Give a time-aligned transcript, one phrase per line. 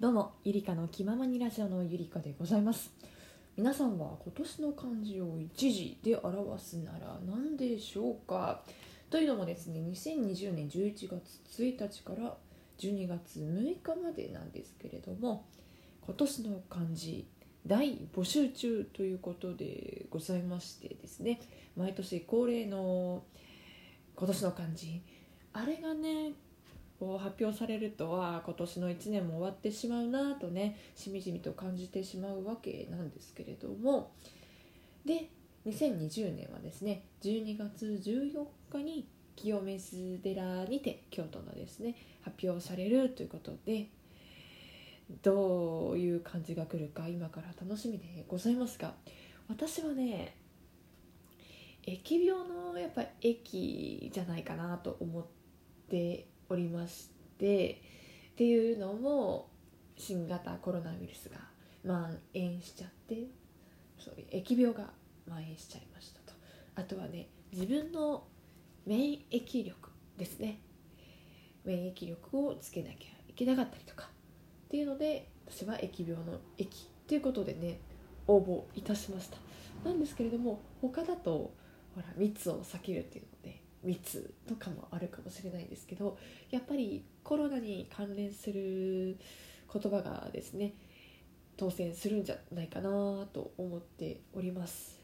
[0.00, 2.90] どうもゆりかの気ままにラジオのゆりかでございます。
[3.54, 8.62] 皆さんは今年の漢字を一字で表すなら何でしょうか？
[9.10, 12.34] というのもですね2020年11月1日から
[12.78, 15.44] 12月6日までなんですけれども
[16.06, 17.26] 今年の漢字
[17.66, 21.42] 大募集中ということでございましてですね
[21.76, 23.22] 毎年恒例の
[24.16, 25.02] 今年の漢字。
[25.52, 26.32] あれがね
[27.00, 34.12] こう発表されるとは今年の1年も終わってしまうなとねしみじみと感じてしまうわけなんですけれども。
[35.06, 35.30] で
[35.66, 43.88] 2020年はですね12月14日に清水寺にて京都のですね発表されるということで
[45.22, 48.92] どういう感じが来るか今から楽しみでございますが
[49.48, 50.36] 私はね
[51.86, 55.24] 疫病のやっぱ疫じゃないかなと思っ
[55.88, 57.80] ておりまして
[58.32, 59.48] っていうのも
[59.96, 61.38] 新型コロナウイルスが
[61.84, 63.28] 蔓延しちゃって
[63.98, 64.90] そういう疫病が
[65.26, 66.32] 蔓延しちゃいましたと。
[66.74, 68.24] あとはね自分の
[68.86, 70.60] 免疫力ですね。
[71.64, 72.94] 免疫力をつけなきゃ
[73.28, 74.08] いけなかったりとか。
[74.66, 76.68] っていうので私は疫病の疫
[77.06, 77.80] ということでね
[78.26, 79.36] 応募いたしました。
[79.84, 81.52] なんですけれども他だと
[81.94, 86.18] ほら密を避けるっていうので密とかもあるかもしれないんですけど
[86.50, 89.18] やっぱりコロナに関連する
[89.72, 90.74] 言葉がですね
[91.56, 92.90] 当選するんじゃないかな
[93.32, 94.98] と思っております。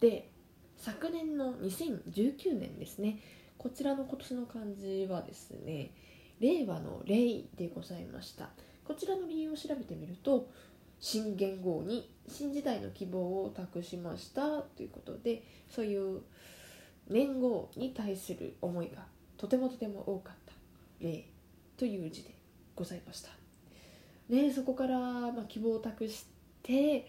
[0.00, 0.30] で
[0.78, 3.18] 昨年の2019年ですね
[3.58, 5.90] こちらの今年の漢字はですね
[6.40, 8.48] 令和の令でございました。
[8.84, 10.50] こちらの理由を調べてみると
[10.98, 16.22] 新元号に新時代の希望を託しましたということでそういう
[17.08, 19.04] 年号に対する思いが
[19.36, 20.52] とてもとても多かった。
[21.00, 21.24] 例。
[21.76, 22.34] という字で
[22.76, 23.30] ございました。
[24.28, 26.26] ね、そこから、ま、希望を託し
[26.62, 27.06] て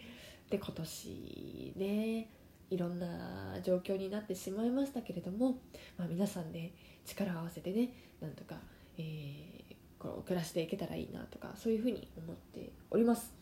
[0.49, 2.29] で今年ね
[2.69, 5.57] いろんな状況になってしまいましたけれども、
[5.97, 6.71] まあ、皆さんね
[7.05, 7.89] 力を合わせてね
[8.21, 8.55] なんとか、
[8.97, 13.33] えー、こう暮らしていけたらいいなとかそういうふうに思っております。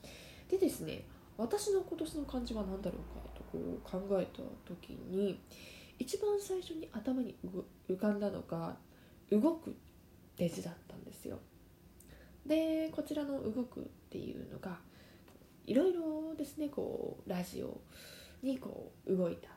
[0.49, 1.03] でですね
[1.37, 5.39] 私の今年の漢字は何だろうかとこう考えた時に
[5.99, 7.35] 一番最初に頭に
[7.89, 8.77] 浮かんだのが
[9.29, 9.73] 動くっ
[10.37, 11.39] て字だったんですよ。
[12.45, 14.79] でこちらの動くっていうのが
[15.67, 17.79] いろいろですねこうラジオ
[18.41, 19.49] にこう動いた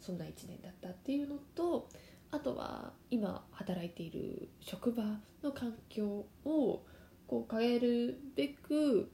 [0.00, 1.88] そんな1年だったっていうのと
[2.30, 5.02] あとは今働いている職場
[5.42, 6.82] の環境を
[7.26, 9.10] こう変えるべく、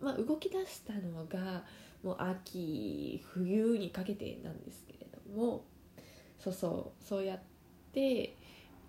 [0.00, 1.64] まあ、動き出したのが
[2.02, 5.64] もう秋冬にかけてなんですけれども
[6.44, 7.38] そうそうそうやっ
[7.94, 8.36] て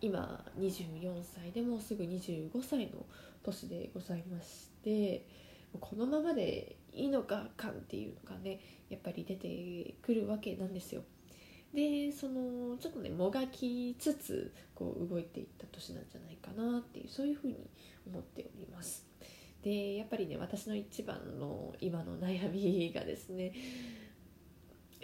[0.01, 3.05] 今24歳でもうすぐ25歳の
[3.43, 5.25] 年でございまして
[5.79, 11.03] このままでいいのか感っていうのがねやっぱり出てくるわけなんですよ。
[11.73, 17.69] でそのちょっとねもがきつつこう動いていった年なんじゃないかなっていうそういうふうに
[18.05, 19.05] 思っております。
[19.61, 23.53] でやっぱりね私の一番の今の悩みがですね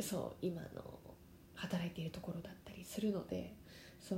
[0.01, 0.99] そう今の
[1.61, 3.55] 働いているところだったりするので
[3.99, 4.17] そう。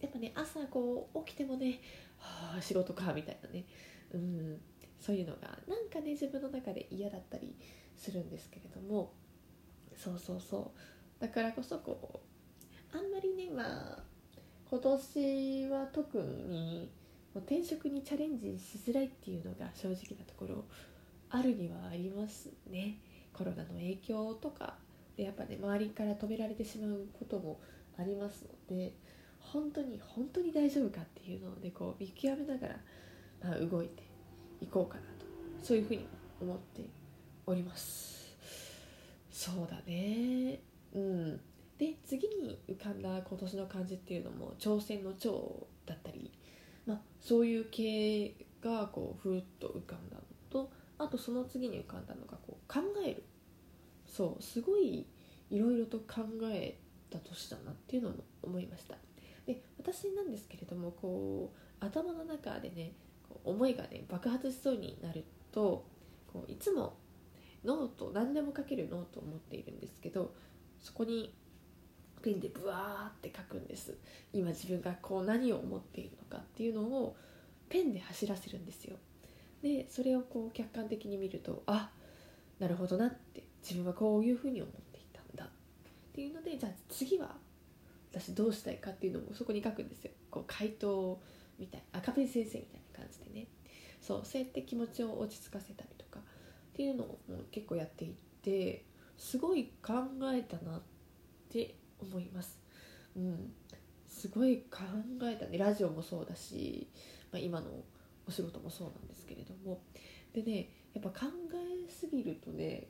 [0.00, 1.80] やっぱね朝こう起きてもね、
[2.18, 3.64] はあ、仕事かみたいなね、
[4.12, 4.60] うん、
[5.00, 7.54] そういうのがなんかね自分の中で嫌だったり
[7.96, 9.12] するんですけれども。
[9.96, 10.72] そうそうそ
[11.18, 11.22] う。
[11.22, 12.20] だからこそこ
[12.92, 14.02] うあんまりねまあ
[14.68, 16.90] 今年は特に
[17.34, 20.64] 転職にチャレンジしづらいっていうのが正直なところ
[21.30, 22.98] あるにはありますね。
[23.32, 24.76] コロナの影響とか
[25.16, 27.60] でやっぱね周りから止められてしまうことも
[27.98, 28.92] ありますので
[29.38, 32.76] 本当に本当に大丈夫かっていうのをねこう見極めながら、
[33.42, 34.02] まあ、動いて
[34.60, 35.26] いこうかなと
[35.62, 36.06] そういうふうに
[36.40, 36.82] 思って
[37.46, 38.36] おります。
[39.30, 40.60] そうだね。
[40.94, 41.40] うん。
[41.78, 46.30] で次に浮かんだ今年の漢字っていうのも挑戦の挑だったり、
[46.86, 53.24] まあ、そういう系がこうふっと浮かんだのとあとその次に浮かんだのがこう考える
[54.14, 55.04] そうすごい
[55.50, 56.78] いろいろと考え
[57.10, 58.94] た年だなっていうのも思いました。
[59.44, 62.92] で私なんですけれどもこう頭の中でね
[63.42, 65.84] 思いがね爆発しそうになると
[66.32, 66.96] こういつも
[67.64, 70.32] ノート何でも書けるノートを持っているんですけど
[70.80, 71.34] そこに
[72.22, 73.98] ペンでブワーって書くんです。
[74.32, 77.16] 今自分がこう何を思っているのかっていうのを
[77.68, 78.96] ペンで走らせるんですよ。
[79.60, 81.90] でそれをこう客観的に見るとあ
[82.58, 85.44] なるほどなって自分はこういうふうに思っていたんだ。
[85.44, 85.48] っ
[86.12, 87.36] ていうのでじゃあ次は
[88.12, 90.12] 私どうしたいかっていうのもそこに書くんですよ。
[90.30, 91.20] こう回答
[91.58, 93.46] みたい赤ペン先生みたいな感じでね。
[94.00, 96.22] そうそうやって気持ちを落ち着かせたりとかっ
[96.74, 97.18] ていうのを
[97.50, 98.12] 結構やっていっ
[98.42, 98.84] て
[99.16, 99.92] すごい考
[100.32, 100.82] えたなっ
[101.48, 102.60] て思います。
[103.16, 103.52] うん。
[104.06, 104.82] すごい考
[105.24, 105.58] えたね。
[105.58, 106.88] ラジオもそうだし、
[107.32, 107.70] まあ、今の
[108.28, 109.80] お仕事もそうなんですけれども。
[110.34, 111.26] でねやっぱ考
[111.86, 112.88] えすぎるとね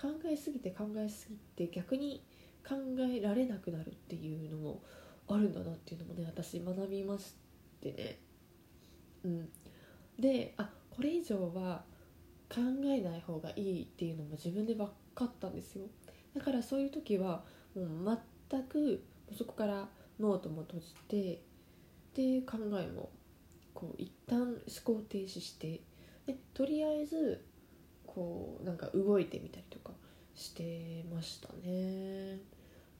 [0.00, 1.36] 考えすぎて考えすぎ
[1.66, 2.24] て逆に
[2.66, 4.82] 考えられなくなるっていうのも
[5.28, 7.34] あるんだなっていうのもね私学びまし
[7.80, 8.18] てね。
[9.24, 9.48] うん。
[10.18, 11.84] であこれ以上は
[12.48, 15.86] 考えない方がいいっていうのも自分で分かったんですよ。
[16.34, 17.44] だからそういう時は
[17.74, 17.82] も
[18.12, 18.18] う
[18.50, 19.04] 全く
[19.36, 19.88] そこから
[20.18, 21.42] ノートも閉じて
[22.14, 23.10] で考えも
[23.72, 25.80] こう一旦思考停止して
[26.30, 27.44] でとりあえず
[28.06, 29.92] こうなんか動いてみたりとか
[30.34, 32.38] してましたね。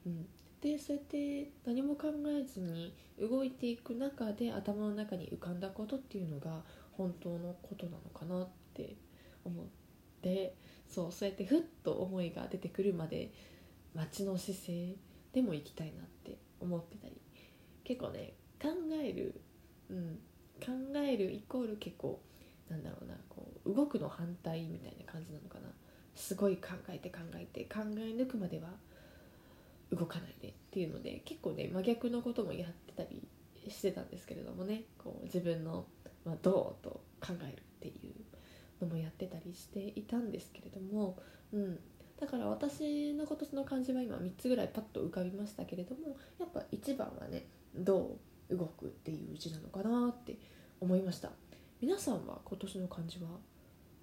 [0.06, 0.27] うん、
[0.61, 6.62] でそうやって何も考えずに動いていく中で頭の中に浮かんだことっていうのが
[6.93, 8.97] 本当のことなのかなって
[9.44, 9.65] 思っ
[10.23, 10.55] て
[10.88, 13.31] そうそうやってふっと思いが出てくるまで
[13.94, 14.94] 待ちの姿勢
[15.33, 17.21] でも行きたいなって思ってたり
[17.85, 18.69] 結構ね考
[19.03, 19.41] える、
[19.91, 20.19] うん、
[20.61, 22.21] 考えるイコール結構
[22.70, 25.69] なんだろうなこう動くの反対みたいな感じなのかな。
[26.14, 28.69] すごい考えて考えて考え抜くまでは
[29.90, 33.26] 動かないでっていうので結構ね真逆のこともやってたり
[33.69, 35.87] してたんですけれどもねこう自分の、
[36.25, 41.19] まあ、どうと考えるっていうのもやってたりしていたんですけれども、
[41.52, 41.78] うん、
[42.20, 48.19] だから私の今年の漢字は今3つぐらいパッと浮かびましたけれどもやっぱ1番はねど
[48.50, 50.37] う動くっていう字なのかなって
[50.81, 51.31] 思いました。
[51.81, 53.29] 皆さんは今年の漢字は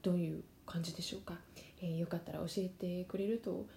[0.01, 1.35] どういう感じでしょうか、
[1.79, 3.68] えー、よかったら教えてくれると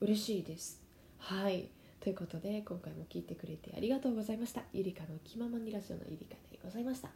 [0.00, 0.80] 嬉しいです。
[1.18, 1.68] はい。
[1.98, 4.62] ということで今回も聞いてくれてありがとうございました。
[4.72, 7.08] ゆりかの気ままにラジオのゆりかでございました。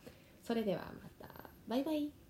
[0.44, 1.32] それではまた。
[1.68, 2.21] バイバイ。